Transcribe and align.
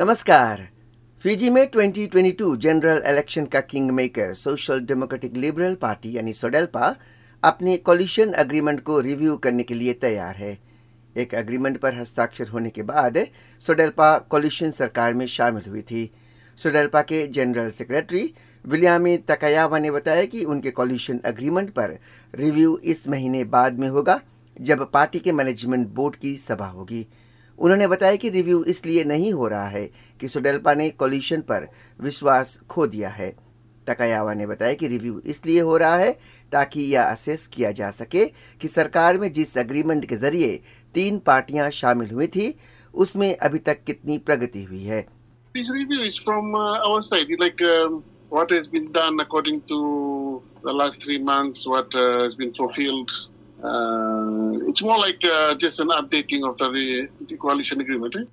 नमस्कार। 0.00 0.68
फिजी 1.20 1.50
में 1.50 1.70
2022 1.70 2.56
general 2.56 3.02
election 3.06 3.46
का 3.46 3.60
king 3.60 3.90
maker 3.90 4.32
social 4.34 4.80
democratic 4.80 5.36
liberal 5.36 5.74
party 5.74 6.16
यानी 6.16 6.32
सोडेल्पा, 6.32 6.96
अपने 7.44 7.76
कॉलिशन 7.76 8.32
एग्रीमेंट 8.34 8.80
को 8.80 9.00
रिव्यू 9.00 9.36
करने 9.36 9.62
के 9.62 9.74
लिए 9.74 9.92
तैयार 9.92 10.36
है। 10.36 10.58
एक 11.16 11.34
अग्रीमेंट 11.34 11.78
पर 11.78 11.94
हस्ताक्षर 11.94 12.48
होने 12.48 12.70
के 12.70 12.82
बाद 12.82 13.26
सोडेल्पा 13.60 14.18
कॉलिशन 14.18 14.70
सरकार 14.70 15.14
में 15.14 15.26
शामिल 15.26 15.70
हुई 15.70 15.82
थी। 15.82 16.10
सोडेल्पा 16.56 17.02
के 17.02 17.26
जनरल 17.26 17.70
सेक्रेटरी 17.70 18.34
विलियामी 18.64 19.16
तकयावा 19.16 19.78
ने 19.78 19.90
बताया 19.90 20.24
कि 20.24 20.44
उनके 20.44 20.70
कॉलिशन 20.70 21.20
अग्रीमेंट 21.24 21.70
पर 21.70 21.98
रिव्यू 22.34 22.76
इस 22.76 23.08
महीने 23.08 23.44
बाद 23.44 23.78
में 23.78 23.88
होगा, 23.88 24.20
जब 24.60 24.90
पार्टी 24.90 25.18
के 25.18 25.32
मैनेजमेंट 25.32 25.88
बोर्ड 25.88 26.16
की 26.16 26.36
सभा 26.36 26.66
होगी। 26.66 27.06
उन्होंने 27.60 27.86
बताया 27.86 28.16
कि 28.16 28.28
रिव्यू 28.30 28.62
इसलिए 28.68 29.04
नहीं 29.04 29.32
हो 29.32 29.48
रहा 29.48 29.66
है 29.68 29.84
कि 30.20 30.28
सोडेल्पा 30.28 30.74
ने 30.74 30.88
कॉलिशन 31.00 31.40
पर 31.50 31.68
विश्वास 32.00 32.58
खो 32.70 32.86
दिया 32.86 33.08
है 33.10 33.34
तकायावा 33.86 34.34
ने 34.34 34.46
बताया 34.46 34.74
कि 34.74 34.88
रिव्यू 34.88 35.20
इसलिए 35.26 35.60
हो 35.60 35.76
रहा 35.76 35.96
है 35.96 36.12
ताकि 36.52 36.80
यह 36.92 37.02
असेस 37.02 37.46
किया 37.46 37.70
जा 37.72 37.90
सके 37.90 38.24
कि 38.60 38.68
सरकार 38.68 39.18
में 39.18 39.32
जिस 39.32 39.56
अग्रीमेंट 39.58 40.06
के 40.08 40.16
ज़रिए 40.16 40.60
तीन 40.94 41.18
पार्टियाँ 41.26 41.70
शामिल 41.70 42.10
हुई 42.10 42.26
थी 42.36 42.54
उसमें 42.94 43.34
अभी 43.36 43.58
तक 43.58 43.82
कितनी 43.86 44.18
प्रगति 44.18 44.62
हुई 44.64 44.82
है 44.84 45.06
uh, 47.60 47.76
um, 47.76 48.04
what 48.30 48.50
has 48.50 48.66
been 48.68 48.92
done 48.92 49.18
according 49.18 49.62
to 49.62 50.42
the 50.62 50.72
last 50.72 51.02
three 51.02 51.18
months, 51.20 51.66
what 51.66 51.94
uh, 51.94 52.22
has 52.22 52.34
been 52.34 52.54
fulfilled. 52.54 53.10
Uh, 53.62 54.52
it's 54.68 54.80
more 54.80 54.98
like 54.98 55.20
uh, 55.28 55.54
just 55.56 55.78
an 55.78 55.88
updating 55.88 56.48
of 56.48 56.56
the, 56.56 57.08
the 57.28 57.36
coalition 57.36 57.80
agreement. 57.80 58.14
Eh? 58.16 58.24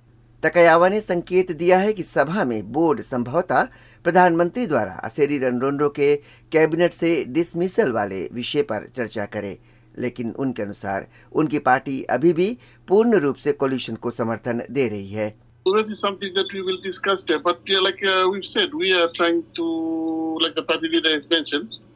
तकयावा 0.42 0.88
ने 0.88 1.00
संकेत 1.00 1.50
दिया 1.58 1.78
है 1.78 1.92
कि 1.92 2.02
सभा 2.02 2.44
में 2.44 2.72
board 2.72 3.00
संभवतः 3.00 3.62
प्रधानमंत्री 4.04 4.66
द्वारा 4.66 4.92
असेरी 5.04 5.38
रनरोनरो 5.38 5.88
के 5.96 6.14
कैबिनेट 6.52 6.92
से 6.92 7.10
डिसमिसल 7.28 7.90
वाले 7.92 8.22
विषय 8.32 8.62
पर 8.70 8.86
चर्चा 8.96 9.24
करे 9.34 9.58
लेकिन 9.98 10.32
उनके 10.38 10.62
अनुसार 10.62 11.06
उनकी 11.42 11.58
पार्टी 11.66 12.00
अभी 12.16 12.32
भी 12.32 12.48
पूर्ण 12.88 13.18
रूप 13.24 13.36
से 13.44 13.52
कोल्यूशन 13.62 13.94
को 13.96 14.10
समर्थन 14.10 14.62
दे 14.70 14.88
रही 14.88 15.10
है 15.10 15.34
so 15.66 15.74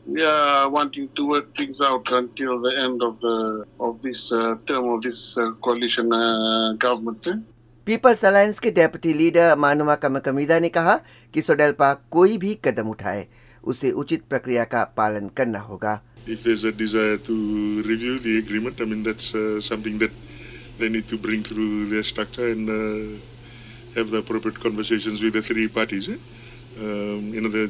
we 0.07 0.23
are 0.25 0.69
wanting 0.69 1.09
to 1.17 1.27
work 1.29 1.55
things 1.57 1.81
out 1.81 2.07
until 2.11 2.61
the 2.61 2.77
end 2.85 3.03
of 3.03 3.21
the 3.21 3.65
of 3.79 4.03
this 4.03 4.19
uh, 4.33 4.57
term 4.67 4.89
of 4.89 5.03
this 5.03 5.19
uh, 5.37 5.53
coalition 5.63 6.13
uh, 6.13 6.73
government. 6.79 7.27
Eh? 7.27 7.39
People's 7.87 8.25
alliance 8.25 8.59
के 8.63 8.71
डेप्यूटी 8.71 9.13
लीडर 9.13 9.57
मानुमा 9.59 9.95
कमकमीदा 10.03 10.59
ने 10.63 10.69
कहा 10.75 10.95
कि 11.35 11.43
सोडेल्पा 11.43 11.93
कोई 12.15 12.37
भी 12.39 12.55
कदम 12.65 12.91
उठाए 12.91 13.27
उसे 13.73 13.91
उचित 14.03 14.23
प्रक्रिया 14.31 14.65
का 14.75 14.83
पालन 14.97 15.29
करना 15.37 15.61
होगा 15.71 16.01
If 16.27 16.45
there's 16.45 16.63
a 16.63 16.71
desire 16.71 17.17
to 17.19 17.37
review 17.83 18.21
the 18.21 18.39
agreement, 18.39 18.81
I 18.81 18.85
mean 18.85 19.03
that's 19.03 19.35
uh, 19.35 19.61
something 19.61 19.99
that 19.99 20.13
they 20.79 20.89
need 20.89 21.09
to 21.09 21.19
bring 21.19 21.43
through 21.43 21.89
their 21.89 22.05
structure 22.05 22.49
and 22.53 22.71
uh, 22.71 23.19
have 23.97 24.13
the 24.13 24.19
appropriate 24.19 24.61
conversations 24.61 25.21
with 25.21 25.33
the 25.33 25.43
three 25.43 25.67
parties. 25.67 26.09
Eh? 26.09 26.19
Um, 26.79 27.35
you 27.35 27.41
know, 27.41 27.49
the, 27.49 27.69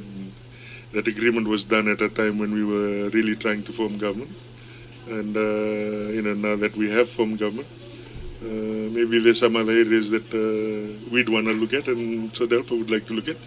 that 0.93 1.07
agreement 1.07 1.47
was 1.47 1.65
done 1.65 1.87
at 1.87 2.01
a 2.01 2.09
time 2.09 2.39
when 2.39 2.53
we 2.53 2.63
were 2.63 3.09
really 3.09 3.35
trying 3.35 3.63
to 3.63 3.73
form 3.73 3.97
government, 3.97 4.31
and 5.09 5.35
uh, 5.35 6.11
you 6.15 6.21
know 6.21 6.33
now 6.33 6.55
that 6.55 6.75
we 6.75 6.89
have 6.89 7.09
formed 7.09 7.39
government, 7.39 7.67
uh, 8.41 8.45
maybe 8.97 9.19
there's 9.19 9.39
some 9.39 9.55
other 9.55 9.71
areas 9.71 10.09
that 10.09 10.27
uh, 10.33 11.11
we'd 11.11 11.29
want 11.29 11.47
to 11.47 11.53
look 11.53 11.73
at, 11.73 11.87
and 11.87 12.35
so 12.35 12.45
Delta 12.45 12.75
would 12.75 12.91
like 12.91 13.05
to 13.07 13.13
look 13.13 13.27
at. 13.27 13.37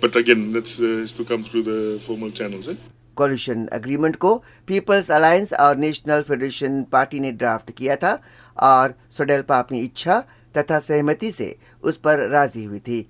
But 0.00 0.16
again, 0.16 0.52
that's 0.52 0.78
uh, 0.78 1.00
has 1.02 1.14
to 1.14 1.24
come 1.24 1.44
through 1.44 1.62
the 1.62 2.00
formal 2.06 2.30
channels. 2.30 2.68
Eh? 2.68 2.76
Coalition 3.16 3.68
agreement 3.74 4.16
को 4.22 4.36
peoples 4.68 5.10
alliance 5.10 5.52
और 5.64 5.76
national 5.76 6.22
federation 6.28 6.82
party 6.92 7.20
ने 7.20 7.30
draft 7.42 7.70
किया 7.78 7.96
था 7.96 8.12
और 8.68 8.94
सोडेल्पा 9.16 9.58
अपनी 9.58 9.80
इच्छा 9.80 10.18
तथा 10.56 10.78
सहमति 10.86 11.30
से 11.32 11.54
उस 11.82 11.96
पर 12.04 12.28
राजी 12.30 12.64
हुई 12.64 12.78
थी 12.88 13.06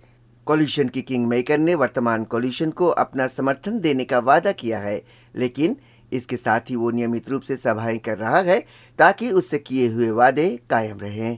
कॉलिशन 0.49 0.87
की 0.87 1.01
किंग 1.01 1.25
मेकर 1.27 1.57
ने 1.57 1.75
वर्तमान 1.75 2.23
कॉलिशन 2.23 2.69
को 2.71 2.87
अपना 2.87 3.27
समर्थन 3.27 3.79
देने 3.79 4.03
का 4.03 4.19
वादा 4.19 4.51
किया 4.51 4.79
है। 4.79 5.03
लेकिन 5.35 5.75
इसके 6.13 6.37
साथ 6.37 6.59
ही 6.59 6.75
वो 6.75 6.91
नियमित 6.91 7.29
रूप 7.29 7.41
से 7.41 7.57
सभाएँ 7.57 7.97
कर 7.97 8.17
रहा 8.17 8.39
है 8.39 8.59
ताकि 8.99 9.29
उससे 9.31 9.57
किए 9.57 9.87
हुए 9.87 10.09
वादे 10.11 10.59
कायम 10.69 10.99
रहें। 10.99 11.37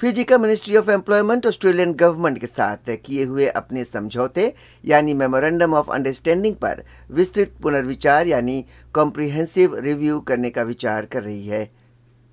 फिजी 0.00 0.24
का 0.24 0.38
ministry 0.38 0.76
of 0.76 0.90
employment 0.90 1.46
Australian 1.46 1.92
government 1.92 2.38
के 2.38 2.46
साथ 2.46 2.96
किए 2.96 3.24
हुए 3.24 3.46
अपने 3.46 3.84
समझौते, 3.84 4.54
यानी 4.84 5.14
मेमोरेंडम 5.14 5.74
ऑफ़ 5.74 5.90
अंडरस्टैंडिंग 5.90 6.54
पर 6.54 6.84
विस्तृत 7.10 7.54
पुनर्विचार, 7.62 8.26
यानी 8.26 8.64
कॉम्प्रिहेंसिव 8.94 9.78
रिव्यू 9.78 10.20
करने 10.20 10.50
का 10.50 10.62
विचार 10.62 11.06
कर 11.06 11.22
रही 11.22 11.46
है। 11.46 11.83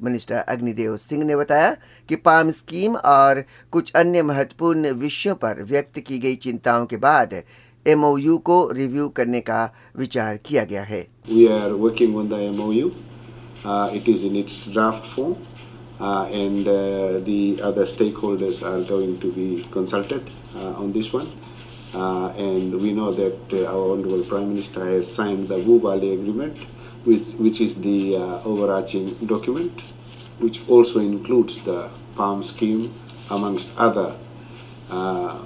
मिनिस्टर 0.03 0.35
अग्निदेव 0.35 0.97
सिंह 0.97 1.23
ने 1.23 1.35
बताया 1.35 1.75
कि 2.09 2.15
पाम 2.15 2.51
स्कीम 2.51 2.95
और 2.95 3.43
कुछ 3.71 3.91
अन्य 3.91 4.23
महत्वपूर्ण 4.23 4.91
विषयों 5.01 5.35
पर 5.35 5.63
व्यक्त 5.63 5.99
की 5.99 6.19
गई 6.19 6.35
चिंताओं 6.35 6.85
के 6.85 6.97
बाद 6.97 7.41
एमओयू 7.85 8.37
को 8.37 8.57
रिव्यू 8.71 9.07
करने 9.09 9.41
का 9.41 9.63
विचार 9.97 10.37
किया 10.45 10.63
गया 10.65 10.83
है 10.83 11.05
We 11.29 11.47
are 11.47 11.75
working 11.75 12.15
on 12.15 12.29
the 12.29 12.41
MOU. 12.51 12.91
Uh, 13.63 13.89
it 13.93 14.07
is 14.07 14.23
in 14.23 14.35
its 14.35 14.65
draft 14.65 15.05
form, 15.07 15.35
uh, 15.99 16.25
and 16.25 16.67
uh, 16.67 17.19
the 17.19 17.61
other 17.61 17.85
stakeholders 17.85 18.61
are 18.63 18.81
going 18.83 19.19
to 19.19 19.31
be 19.31 19.63
consulted 19.71 20.29
uh, 20.55 20.83
on 20.83 20.91
this 20.91 21.13
one. 21.13 21.27
Uh, 21.93 22.29
and 22.37 22.73
we 22.81 22.93
know 22.93 23.11
that 23.13 23.53
uh, 23.53 23.65
our 23.65 23.91
Honorable 23.91 24.23
Prime 24.23 24.49
Minister 24.49 25.03
which, 27.03 27.33
which 27.35 27.61
is 27.61 27.75
the 27.75 28.15
uh, 28.17 28.41
overarching 28.43 29.13
document, 29.25 29.81
which 30.39 30.61
also 30.67 30.99
includes 30.99 31.63
the 31.63 31.89
PALM 32.15 32.43
scheme, 32.43 32.93
amongst 33.29 33.69
other 33.77 34.17
uh, 34.89 35.39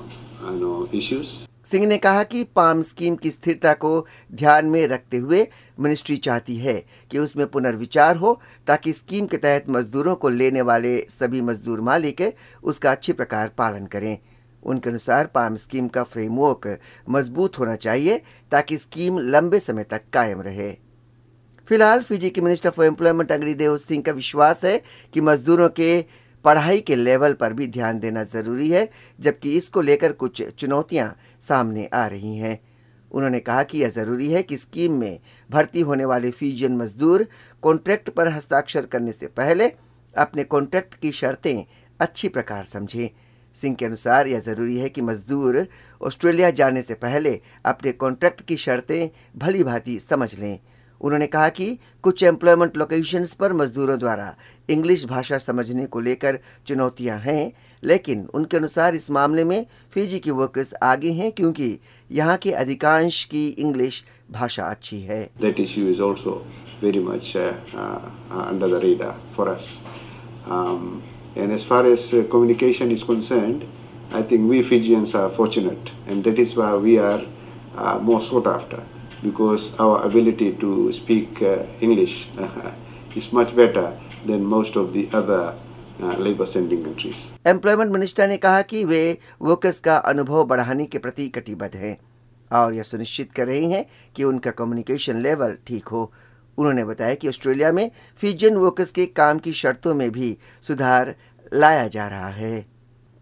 I 0.44 0.52
know, 0.54 0.88
issues. 0.92 1.48
Singh 1.66 1.86
ने 1.88 1.98
कहा 1.98 2.24
कि 2.24 2.44
palm 2.56 2.82
scheme 2.82 3.16
की 3.16 3.30
स्थिरता 3.32 3.74
को 3.74 3.90
ध्यान 4.34 4.66
में 4.66 4.86
रखते 4.88 5.18
हुए 5.18 5.42
मिनिस्ट्री 5.80 6.18
चाहती 6.18 6.56
है 6.58 6.74
कि 7.12 7.18
उसमें 7.18 7.46
पुनर्विचार 7.48 8.18
हो 8.18 8.40
ताकि 8.68 8.94
स्कीम 8.94 9.28
के 9.28 9.38
तहत 9.38 9.70
मजदूरों 9.70 10.16
को 10.16 10.30
लेने 10.30 10.62
वाले 10.62 10.98
सभी 11.10 11.42
मजदूर 11.42 11.82
मालिक 11.82 12.22
उसका 12.64 12.92
अच्छी 12.92 13.14
प्रकार 13.14 13.52
पालन 13.58 13.86
करें 13.96 14.18
उनके 14.64 14.90
अनुसार 14.90 15.28
पाम 15.36 15.56
स्कीम 15.56 15.88
का 15.88 16.04
फ्रेमवर्क 16.04 16.80
मज़बूत 17.10 17.60
होना 17.60 17.76
चाहिए 17.76 18.22
ताकि 18.52 18.78
स्कीम 18.78 19.20
लंबे 19.20 19.60
समय 19.60 19.84
तक 19.92 20.10
कायम 20.14 20.42
रहे 20.42 20.72
फ़िलहाल 21.68 22.02
फिजी 22.04 22.30
के 22.30 22.42
minister 22.42 22.70
for 22.70 22.86
employment 22.86 23.32
Agnidev 23.32 23.78
Singh 23.78 24.02
का 24.04 24.12
विश्वास 24.12 24.64
है 24.66 24.78
कि 25.14 25.22
मजदूरों 25.22 25.70
के 25.70 26.02
पढ़ाई 26.46 26.80
के 26.80 26.96
लेवल 26.96 27.34
पर 27.34 27.54
भी 27.54 27.68
ध्यान 27.68 28.00
देना 28.00 28.24
ज़रूरी 28.24 28.70
है, 28.70 28.88
जबकि 29.20 29.56
इसको 29.58 29.82
लेकर 29.82 30.12
कुछ 30.14 30.42
चुनौतियाँ 30.50 31.16
सामने 31.48 31.86
आ 31.94 32.06
रही 32.08 32.36
हैं। 32.38 32.60
उन्होंने 33.12 33.40
कहा 33.40 33.64
कि 33.64 33.82
यह 33.82 33.90
ज़रूरी 33.90 34.28
है 34.32 34.44
कि 34.44 34.58
स्कीम 34.58 35.00
में 35.00 35.20
भर्ती 35.50 35.82
होने 35.82 36.06
वाले 36.06 36.32
फीजियन 36.32 36.76
मजदूर 36.78 37.26
कॉन्ट्रैक्ट 37.64 38.10
पर 38.10 38.28
हस्ताक्षर 38.28 38.86
करने 38.86 39.12
से 39.12 39.28
पहले 39.28 39.72
अपने 40.16 40.44
कॉन्ट्रैक्ट 40.44 40.96
की 40.96 41.12
शर्तें 41.14 41.66
अच्छी 42.00 42.28
प्रकार 42.28 42.64
समझें। 42.66 43.10
सिंह 43.58 43.76
के 43.76 43.86
अनुसार 43.86 44.28
यह 44.28 44.40
ज़रूरी 44.42 44.78
है 44.78 44.90
कि 44.90 45.02
मजदूर 45.02 45.66
ऑस्ट्रेलिया 46.02 46.50
जाने 46.52 46.82
से 46.82 46.94
पहले 46.94 47.40
अपने 47.66 47.92
कॉन्ट्रैक्ट 47.94 48.42
की 48.42 48.58
शर्तें 48.58 49.10
भली 49.38 49.64
भांति 49.64 50.00
समझ 50.00 50.34
लें। 50.36 50.60
उन्होंने 51.02 51.28
कहा 51.28 51.50
कि 51.50 51.78
कुछ 52.04 52.24
एम्प्लॉयमेंट 52.24 52.78
लोकेशंस 52.78 53.34
पर 53.40 53.54
मजदूरों 53.54 53.98
द्वारा 54.00 54.36
इंग्लिश 54.70 55.06
भाषा 55.06 55.38
समझने 55.38 55.86
को 55.86 56.00
लेकर 56.00 56.40
चुनौतियाँ 56.68 57.20
हैं 57.20 57.52
लेकिन 57.84 58.26
उनके 58.34 58.58
अनुसार 58.58 58.96
इस 58.96 59.10
मामले 59.12 59.44
में 59.46 59.66
फिजी 59.94 60.20
के 60.20 60.32
वर्कर्स 60.32 60.74
आगे 60.84 61.12
हैं 61.12 61.32
क्योंकि 61.32 61.78
यहाँ 62.12 62.38
के 62.38 62.52
अधिकांश 62.52 63.24
की 63.32 63.48
इंग्लिश 63.48 64.04
भाषा 64.32 64.64
अच्छी 64.64 65.00
है 65.02 65.30
That 65.40 65.60
issue 65.60 65.88
is 65.90 66.00
also 66.00 66.42
very 66.82 67.00
much 67.00 67.36
uh, 67.36 67.54
uh, 67.74 68.48
under 68.50 68.68
the 68.68 68.80
radar 68.80 69.16
for 69.36 69.50
us. 69.50 69.82
Um, 70.48 71.04
and 71.36 71.52
as 71.52 71.64
far 71.64 71.86
as 71.86 72.14
uh, 72.14 72.24
communication 72.30 72.92
is 72.92 73.04
concerned, 73.04 73.66
I 74.12 74.22
think 74.22 74.50
we 74.50 74.62
Fijians 74.62 75.16
are 75.16 75.30
fortunate, 75.30 75.92
and 76.08 76.24
that 76.24 76.40
is 76.40 76.56
why 76.56 76.76
we 76.78 76.98
are 77.00 77.22
uh, 77.76 78.00
more 78.00 78.22
sought 78.22 78.48
after 78.48 78.84
because 79.26 79.80
our 79.80 80.06
ability 80.06 80.52
to 80.64 80.92
speak 80.92 81.42
uh, 81.42 81.58
English 81.82 82.30
is 83.16 83.34
much 83.34 83.56
better 83.56 83.86
than 84.26 84.46
most 84.56 84.76
of 84.76 84.94
the 84.94 85.08
other 85.14 85.54
employment 87.48 87.92
minister 87.92 88.28
ने 88.28 88.38
कहा 88.38 88.62
कि 88.62 88.84
वे 88.86 89.18
workers 89.42 89.80
का 89.80 89.98
अनुभव 89.98 90.44
बढ़ाने 90.44 90.86
के 90.86 90.98
प्रति 90.98 91.28
कटिबद्ध 91.30 91.76
हैं। 91.76 91.98
और 92.52 92.74
यह 92.74 92.84
सुनिश्चित 92.84 93.32
कर 93.32 93.48
रही 93.48 93.72
हैं 93.72 93.86
कि 94.16 94.24
उनका 94.24 94.52
कम्युनिकेशन 94.52 95.16
लेवल 95.16 95.58
ठीक 95.68 95.88
हो। 95.88 96.12
उन्होंने 96.58 96.84
बताया 96.86 97.16
कि 97.16 97.30
ऑस्ट्रेलिया 97.30 97.72
में 97.72 97.92
फिजियन 98.18 98.56
वर्कर्स 98.56 98.92
के 98.92 99.06
काम 99.06 99.40
की 99.40 99.54
शर्तों 99.54 99.96
में 99.96 100.12
भी 100.12 100.38
सुधार 100.68 101.16
लाया 101.54 101.88
जा 101.88 102.08
रहा 102.08 102.28
है। 102.28 102.75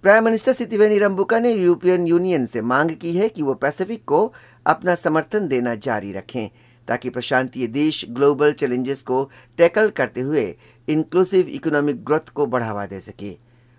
प्राइम 0.04 0.24
मिनिस्टर 0.24 0.54
सितिवेनी 0.54 0.98
रंबुका 1.00 1.38
ने 1.40 1.52
यूरोपियन 1.52 2.08
यूनियन 2.08 2.46
से 2.46 2.62
मांग 2.62 2.90
की 2.92 3.12
है 3.18 3.28
कि 3.30 3.42
वो 3.42 3.54
पैसिफिक 3.54 4.04
को 4.06 4.34
अपना 4.66 4.96
समर्थन 4.96 5.48
देना 5.48 5.76
जारी 5.76 6.12
रखें, 6.14 6.50
ताकि 6.88 7.10
प्रशांतीय 7.10 7.68
देश 7.68 8.04
ग्लोबल 8.10 8.52
चैलेंजेस 8.52 9.02
को 9.02 9.24
टैकल 9.58 9.90
करते 9.90 10.22
हुए 10.22 10.44
इंक्लूसिव 10.88 11.48
इकोनॉमिक 11.50 12.04
ग्रोथ 12.04 12.30
को 12.36 12.46
बढ़ावा 12.46 12.86
दे 12.86 13.00
सके। 13.00 13.32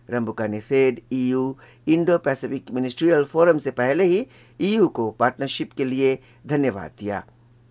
रंबुका 0.09 0.47
ने 0.47 0.61
fade 0.61 1.01
EU 1.13 1.57
Indo 1.89 2.19
Pacific 2.19 2.71
ministerial 2.73 3.25
forum 3.25 3.59
से 3.59 3.71
पहले 3.71 4.05
ही 4.05 4.27
ईयू 4.61 4.87
को 4.89 5.11
पार्टनरशिप 5.11 5.73
के 5.73 5.85
लिए 5.85 6.19
धन्यवाद 6.47 6.91
दिया। 7.01 7.23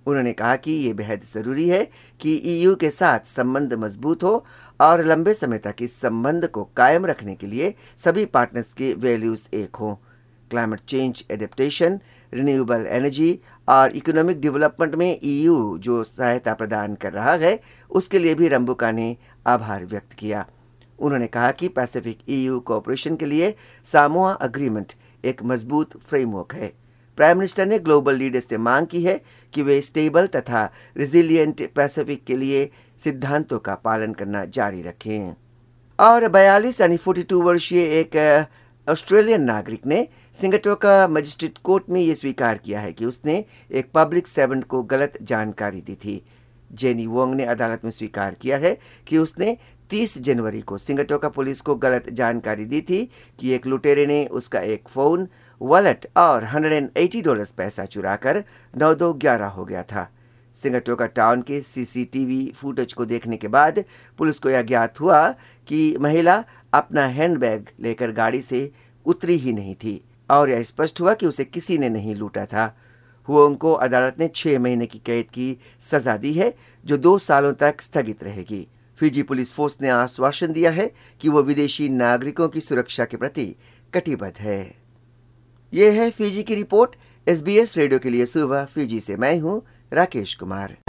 उन्होंने 0.07 0.33
कहा 0.33 0.55
कि 0.55 0.71
ये 0.71 0.94
बेहद 0.94 1.21
ज़रूरी 1.33 1.67
है 1.69 1.83
कि 2.21 2.35
ईयू 2.45 2.75
के 2.75 2.89
साथ 2.89 3.27
संबंध 3.27 3.73
मज़बूत 3.73 4.23
हो 4.23 4.45
और 4.79 5.03
लंबे 5.05 5.33
समय 5.33 5.57
तक 5.57 5.75
इस 5.81 6.00
संबंध 6.01 6.47
को 6.47 6.63
कायम 6.77 7.05
रखने 7.05 7.35
के 7.35 7.47
लिए 7.47 7.73
सभी 7.97 8.25
पार्टनर्स 8.25 8.73
के 8.73 8.94
वैल्यूज़ 8.94 9.55
एक 9.55 9.75
हों। 9.75 9.95
Climate 10.51 10.79
change 10.88 11.23
adaptation 11.31 12.00
renewable 12.33 12.85
energy 12.88 13.39
और 13.69 13.91
इकोनॉमिक 13.91 14.41
डेवलपमेंट 14.41 14.95
में 14.95 15.19
ईयू 15.23 15.77
जो 15.77 16.03
सहायता 16.03 16.53
प्रदान 16.53 16.95
कर 16.95 17.13
रहा 17.13 17.33
है, 17.33 17.59
उसके 17.91 18.19
लिए 18.19 18.35
भी 18.35 18.47
रंबुका 18.47 18.91
ने 18.91 19.15
आभार 19.47 19.85
व्यक्त 19.85 20.13
किया। 20.13 20.45
उन्होंने 21.00 21.27
कहा 21.27 21.51
कि 21.51 21.67
पैसिफिक 21.67 22.17
ईयू 22.29 22.59
कोऑपरेशन 22.59 23.15
के 23.15 23.25
लिए 23.25 23.55
सामोआ 23.85 24.31
अग्रीमेंट 24.31 24.94
एक 25.25 25.44
मज़बूत 25.44 25.97
फ्रेमवर्क 25.97 26.53
है। 26.53 26.82
प्राइम 27.18 27.38
मिनिस्टर 27.38 27.65
ने 27.65 27.80
ग्लोबल 27.80 28.15
लीडर्स 28.15 28.48
से 28.50 28.57
मांग 28.57 28.88
की 28.88 29.04
है 29.04 29.21
कि 29.54 29.62
वे 29.62 29.81
स्टेबल 29.81 30.27
तथा 30.27 30.63
रिजिलियंट 30.98 31.62
पैसिफिक 31.75 32.24
के 32.25 32.38
लिए 32.38 32.69
सिद्धांतों 33.04 33.60
का 33.60 33.75
पालन 33.75 34.13
करना 34.13 34.45
जारी 34.45 34.81
रखें। 34.81 35.33
और 36.00 36.27
42 36.27 36.81
यानी 36.81 36.98
42 36.98 37.42
वर्षीय 37.42 37.83
एक 38.00 38.18
ऑस्ट्रेलियन 38.88 39.42
नागरिक 39.42 39.86
ने 39.86 40.07
सिंगाटोर 40.42 40.75
का 40.75 41.07
मजिस्ट्रेट 41.07 41.57
कोर्ट 41.63 41.89
में 41.89 42.00
ये 42.01 42.15
स्वीकार 42.15 42.57
किया 42.57 42.80
है 42.80 42.94
कि 42.94 43.06
उसने 43.06 43.45
एक 43.71 43.92
पब्लिक 43.95 44.27
सेवेंट 44.27 44.63
को 44.63 44.81
गलत 44.83 45.18
जानकारी 45.21 45.81
दी 45.81 45.95
थी। 45.95 46.24
जेनी 46.73 47.05
वोंग 47.07 47.35
ने 47.35 47.45
अदालत 47.45 47.81
में 47.83 47.91
स्वीकार 47.91 48.33
किया 48.33 48.57
है 48.57 48.77
कि 49.07 49.17
उसने 49.17 49.57
30 49.89 50.17
जनवरी 50.17 50.61
को 50.61 50.77
सिंगाटोर 50.77 51.17
का 51.17 51.29
पुलिस 51.29 51.61
को 51.61 51.75
गलत 51.75 52.09
जानकारी 52.09 52.65
दी 52.65 52.81
थी 52.81 53.09
कि 53.39 53.51
एक 53.51 53.67
लुटेरे 53.67 54.05
ने 54.05 54.25
उसका 54.25 54.59
एक 54.59 54.87
फ़ोन, 54.87 55.27
वॉलेट 55.61 56.05
और 56.17 56.45
180 56.45 57.21
डॉलर्स 57.21 57.49
पैसा 57.49 57.85
चुराकर 57.85 58.43
नौ 58.77 58.93
दो 58.95 59.13
ग्यारह 59.13 59.47
हो 59.47 59.65
गया 59.65 59.83
था। 59.83 60.09
सिंगाटोर 60.63 60.95
का 60.95 61.05
टाउन 61.05 61.41
के 61.41 61.61
सीसीटीवी 61.61 62.53
फुटेज 62.55 62.93
को 62.93 63.05
देखने 63.05 63.37
के 63.37 63.47
बाद 63.47 63.83
पुलिस 64.17 64.39
को 64.39 64.49
यह 64.49 64.61
ज्ञात 64.61 64.99
हुआ 64.99 65.29
कि 65.67 65.97
महिला 66.01 66.43
अपना 66.73 67.05
हैंडबैग 67.05 67.69
लेकर 67.79 68.11
गाड़ी 68.11 68.41
से 68.41 68.71
उतरी 69.05 69.35
ही 69.35 69.53
नहीं 69.53 69.75
थी 69.75 70.01
और 70.29 70.49
यह 70.49 70.63
स्पष्ट 70.63 71.01
हुआ 71.01 71.13
कि 71.13 71.25
उसे 71.25 71.45
किसी 71.45 71.77
ने 71.77 71.89
नहीं 71.89 72.15
लूटा 72.15 72.45
था। 72.45 72.75
हुओंग 73.27 73.57
को 73.57 73.73
अदालत 73.73 74.15
ने 74.19 74.27
छह 74.35 74.59
महीने 74.59 74.85
की 74.85 74.99
कैद 74.99 75.25
की 75.25 75.57
सजा 75.91 76.17
दी 76.17 76.33
है, 76.33 76.53
जो 76.85 76.97
दो 76.97 77.17
सालों 77.17 77.53
तक 77.53 77.81
स्थगित 77.81 78.23
रहेगी। 78.23 78.67
फिजी 78.99 79.23
पुलिस 79.23 79.53
फोर्स 79.53 79.77
ने 79.81 79.89
आश्वासन 79.89 80.51
दिया 80.53 80.71
है 80.71 80.91
कि 81.21 81.29
वो 81.29 81.43
विदेशी 81.43 81.89
नागरिकों 81.89 82.49
की 82.49 82.61
सुरक्षा 82.61 83.05
के 83.05 83.17
प्रति 83.17 83.55
कटिबद्ध 83.93 84.37
है। 84.37 84.75
ये 85.73 85.91
है 85.91 86.09
फिजी 86.09 86.43
की 86.43 86.55
रिपोर्ट, 86.55 86.95
एसबीएस 87.27 87.77
रेडियो 87.77 87.99
के 87.99 88.09
लिए 88.09 88.25
सुबह 88.25 88.65
फिजी 88.65 88.99
से 88.99 89.15
मैं 89.15 89.39
हूँ 89.39 89.61
राकेश 89.93 90.35
कुमार। 90.35 90.82